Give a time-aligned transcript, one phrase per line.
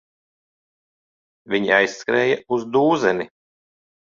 [1.55, 3.29] Viņi aizskrēja uz dūzeni.